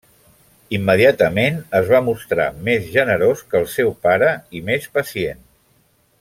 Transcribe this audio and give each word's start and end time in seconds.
Immediatament 0.77 1.59
es 1.79 1.85
va 1.91 1.99
mostrar 2.07 2.47
més 2.69 2.87
generós 2.95 3.45
que 3.53 3.61
el 3.61 3.69
seu 3.75 3.93
pare 4.07 4.33
i 4.61 4.63
més 4.71 4.89
pacient. 5.01 5.47